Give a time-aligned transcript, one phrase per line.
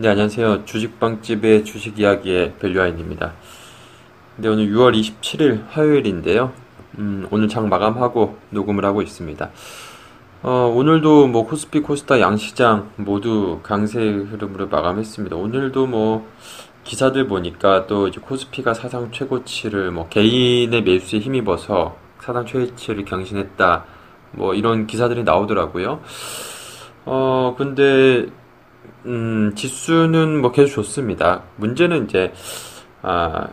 [0.00, 0.64] 네, 안녕하세요.
[0.64, 3.34] 주식빵집의 주식 이야기의 밸류아인입니다.
[4.36, 6.54] 네, 오늘 6월 27일 화요일인데요.
[6.96, 9.50] 음, 오늘 장 마감하고 녹음을 하고 있습니다.
[10.42, 15.36] 어, 오늘도 뭐 코스피, 코스타, 양시장 모두 강세 흐름으로 마감했습니다.
[15.36, 16.26] 오늘도 뭐
[16.84, 23.84] 기사들 보니까 또 이제 코스피가 사상 최고치를 뭐 개인의 매수에 힘입어서 사상 최고치를 경신했다.
[24.30, 26.00] 뭐 이런 기사들이 나오더라고요.
[27.04, 28.28] 어, 근데
[29.06, 31.42] 음, 지수는 뭐 계속 좋습니다.
[31.56, 32.32] 문제는 이제
[33.02, 33.48] 아,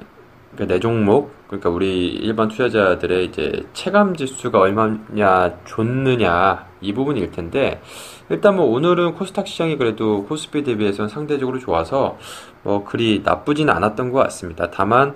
[0.54, 7.82] 그러니까 내 종목 그러니까 우리 일반 투자자들의 이제 체감 지수가 얼마냐 좋느냐 이 부분일 텐데
[8.30, 12.18] 일단 뭐 오늘은 코스닥 시장이 그래도 코스피 대비해서는 상대적으로 좋아서
[12.64, 14.70] 뭐 그리 나쁘진 않았던 것 같습니다.
[14.70, 15.16] 다만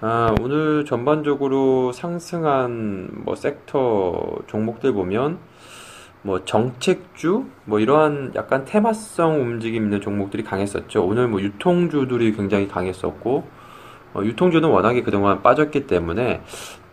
[0.00, 5.38] 아, 오늘 전반적으로 상승한 뭐 섹터 종목들 보면
[6.22, 11.04] 뭐 정책주 뭐 이러한 약간 테마성 움직임 있는 종목들이 강했었죠.
[11.04, 13.44] 오늘 뭐 유통주들이 굉장히 강했었고
[14.14, 16.42] 어, 유통주는 워낙에 그동안 빠졌기 때문에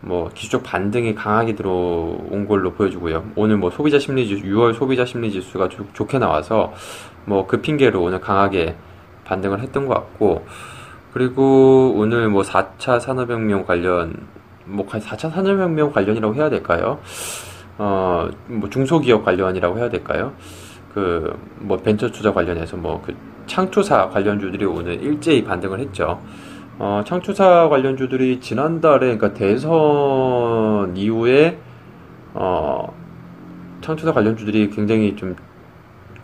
[0.00, 3.32] 뭐 기술적 반등이 강하게 들어온 걸로 보여주고요.
[3.36, 6.72] 오늘 뭐 소비자 심리 지수 6월 소비자 심리 지수가 조, 좋게 나와서
[7.26, 8.76] 뭐 그 핑계로 오늘 강하게
[9.24, 10.46] 반등을 했던 것 같고
[11.12, 14.26] 그리고 오늘 뭐 4차 산업혁명 관련
[14.64, 17.00] 뭐 4차 산업혁명 관련이라고 해야 될까요?
[17.80, 20.34] 어, 뭐 중소기업 관련이라고 해야 될까요?
[20.92, 23.14] 그, 뭐 벤처 투자 관련해서 뭐 그
[23.46, 26.20] 창투사 관련주들이 오늘 일제히 반등을 했죠.
[26.78, 31.58] 어, 창투사 관련주들이 지난달에, 그러니까 대선 이후에,
[32.34, 32.94] 어,
[33.80, 35.34] 창투사 관련주들이 굉장히 좀,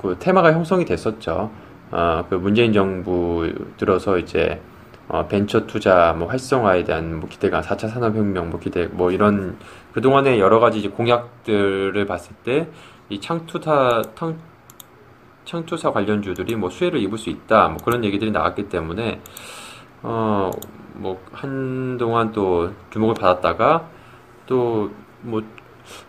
[0.01, 1.51] 그 테마가 형성이 됐었죠.
[1.91, 4.61] 어, 그 문재인 정부 들어서 이제,
[5.09, 9.59] 어, 벤처 투자 뭐 활성화에 대한 뭐 기대가 4차 산업혁명 뭐 기대 뭐 이런
[9.93, 12.69] 그동안의 여러 가지 이제 공약들을 봤을 때
[13.09, 14.37] 이 창투사 탕,
[15.45, 19.21] 창투사 관련주들이 뭐 수혜를 입을 수 있다 뭐 그런 얘기들이 나왔기 때문에
[20.03, 20.51] 어
[20.99, 23.89] 뭐 한동안 또 주목을 받았다가
[24.47, 24.91] 또
[25.23, 25.43] 뭐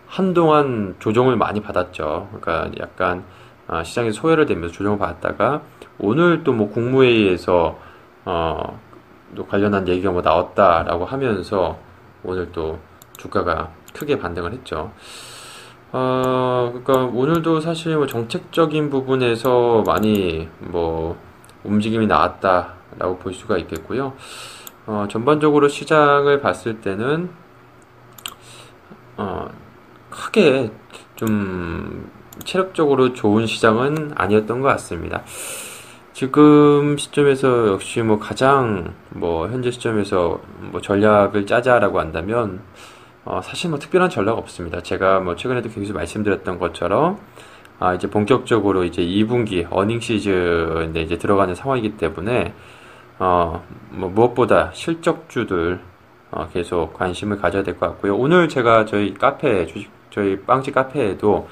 [0.06, 2.28] 한동안 조정을 많이 받았죠.
[2.40, 3.24] 그러니까 약간
[3.66, 5.62] 아, 시장에 소외를 되면서 조정을 받았다가
[5.98, 7.78] 오늘 또 뭐 국무회의에서
[8.24, 8.80] 어,
[9.34, 11.78] 또 관련한 얘기가 뭐 나왔다라고 하면서
[12.24, 12.78] 오늘 또
[13.16, 14.92] 주가가 크게 반등을 했죠.
[15.90, 21.18] 어, 그러니까 오늘도 사실 뭐 정책적인 부분에서 많이 뭐
[21.64, 24.14] 움직임이 나왔다라고 볼 수가 있겠고요.
[24.86, 27.30] 어, 전반적으로 시장을 봤을 때는
[29.16, 29.48] 어,
[30.10, 30.70] 크게
[31.16, 32.10] 좀
[32.44, 35.22] 체력적으로 좋은 시장은 아니었던 것 같습니다.
[36.18, 40.40] 지금 시점에서 역시 뭐 가장 뭐 현재 시점에서
[40.72, 42.60] 뭐 전략을 짜자라고 한다면
[43.24, 44.82] 어 사실 뭐 특별한 전략 없습니다.
[44.82, 47.20] 제가 뭐 최근에도 계속 말씀드렸던 것처럼
[47.78, 52.52] 아 이제 본격적으로 이제 2분기 어닝 시즌에 이제 들어가는 상황이기 때문에
[53.20, 55.78] 어 뭐 무엇보다 실적주들
[56.32, 58.16] 어 계속 관심을 가져야 될 것 같고요.
[58.16, 61.48] 오늘 제가 저희 카페 주식 저희 빵집 카페에도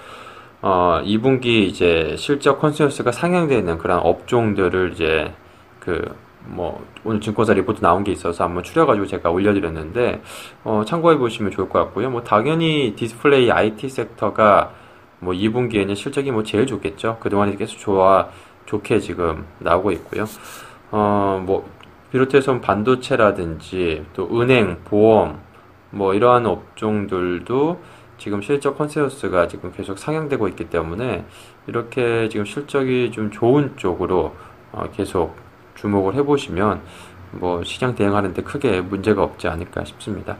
[0.62, 5.33] 어, 2분기 이제 실적 consensus가 상향되는 그런 업종들을 이제
[5.81, 10.22] 그 뭐 오늘 증권사 리포트 나온 게 있어서 한번 추려가지고 제가 올려드렸는데
[10.65, 12.11] 어, 참고해 보시면 좋을 것 같고요.
[12.11, 14.72] 뭐 당연히 디스플레이 IT sector가
[15.19, 17.19] 뭐 2분기에는 실적이 뭐 제일 좋겠죠.
[17.21, 18.28] 그동안에 계속 좋아
[18.67, 20.25] 좋게 지금 나오고 있고요.
[20.91, 21.69] 어, 뭐
[22.12, 25.41] 비롯해서 반도체라든지 또 은행, 보험
[25.91, 27.81] 뭐 이러한 업종들도
[28.19, 31.25] 지금 실적 consensus가 지금 계속 상향되고 있기 때문에
[31.66, 34.34] 이렇게 지금 실적이 좀 좋은 쪽으로
[34.72, 35.37] 어 계속
[35.75, 36.81] 주목을 해보시면
[37.32, 40.38] 뭐 시장 대응하는데 크게 문제가 없지 않을까 싶습니다.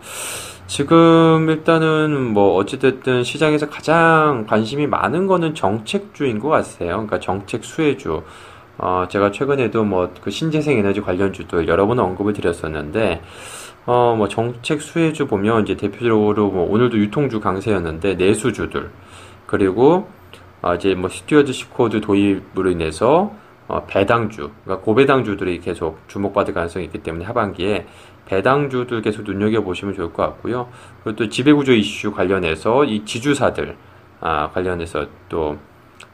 [0.67, 6.93] 지금 일단은 뭐 어찌됐든 시장에서 가장 관심이 많은 거는 정책주인 것 같아요.
[6.93, 8.23] 그러니까 정책 수혜주.
[8.79, 13.23] 어, 제가 최근에도 뭐 그 신재생 에너지 관련주도 여러 번 언급을 드렸었는데
[13.87, 18.91] 어, 뭐 정책 수혜주 보면 이제 대표적으로 뭐 오늘도 유통주 강세였는데 내수주들
[19.47, 20.09] 그리고
[20.63, 23.33] 어, 이제 뭐 stewardship code 도입으로 인해서
[23.69, 27.87] 어, 배당주, 그러니까 고배당주들이 계속 주목받을 가능성이 있기 때문에 하반기에
[28.27, 30.69] 배당주들 계속 눈여겨 보시면 좋을 것 같고요.
[31.03, 33.77] 그리고 또 지배구조 이슈 관련해서 이 지주사들
[34.21, 35.59] 아, 관련해서 또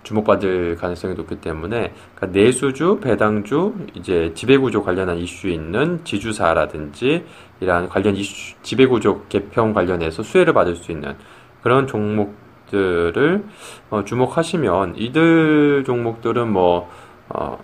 [0.02, 7.24] 주목받을 가능성이 높기 때문에 그러니까 내수주, 배당주, 이제 지배구조 관련한 이슈 있는 지주사라든지
[7.60, 11.14] 이러한 관련 이슈, 지배구조 개편 관련해서 수혜를 받을 수 있는
[11.62, 13.44] 그런 종목들을
[13.90, 16.90] 어, 주목하시면 이들 종목들은 뭐
[17.28, 17.58] 어,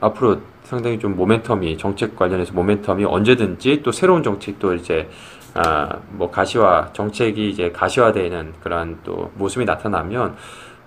[0.00, 5.08] 앞으로 상당히 좀 모멘텀이 정책 관련해서 모멘텀이 언제든지 또 새로운 정책도 이제
[5.54, 10.36] 아, 뭐 가시화 정책이 이제 가시화되는 그러한 또 모습이 나타나면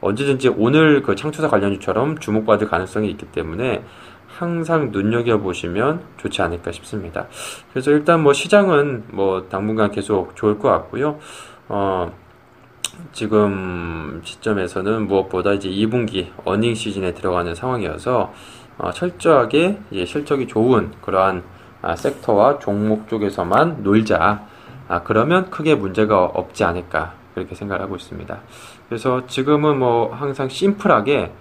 [0.02, 3.84] 언제든지 오늘 그 창투사 관련주처럼 주목받을 가능성이 있기 때문에
[4.28, 7.28] 항상 눈여겨보시면 좋지 않을까 싶습니다.
[7.72, 11.20] 그래서 일단 뭐 시장은 뭐 당분간 계속 좋을 것 같고요.
[11.68, 12.12] 어,
[13.12, 18.34] 지금 시점에서는 무엇보다 이제 2분기 어닝 시즌에 들어가는 상황이어서
[18.78, 21.44] 어, 철저하게 이제 실적이 좋은 그러한
[21.82, 24.46] 아, 섹터와 종목 쪽에서만 놀자.
[24.88, 28.40] 아, 그러면 크게 문제가 없지 않을까 그렇게 생각을 하고 있습니다.
[28.88, 31.32] 그래서 지금은 뭐 항상 심플하게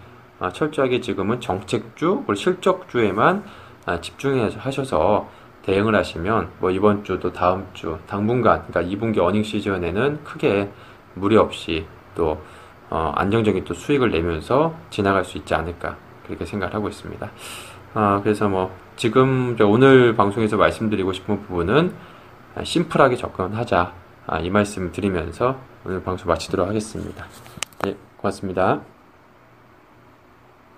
[0.40, 3.44] 아, 철저하게 지금은 정책주 실적주에만
[3.86, 5.28] 아, 집중하셔서
[5.62, 10.70] 대응을 하시면 뭐 이번 주도 다음 주 당분간 그러니까 2분기 어닝 시즌에는 크게
[11.14, 12.40] 무리 없이 또
[12.90, 15.96] 어, 안정적인 또 수익을 내면서 지나갈 수 있지 않을까
[16.26, 17.30] 그렇게 생각을 하고 있습니다.
[17.94, 21.92] 아, 그래서 뭐 지금 오늘 방송에서 말씀드리고 싶은 부분은
[22.62, 23.92] 심플하게 접근하자
[24.26, 25.58] 아, 이 말씀 드리면서
[25.88, 27.24] 오늘 방송 마치도록 하겠습니다.
[27.82, 28.82] 네, 고맙습니다.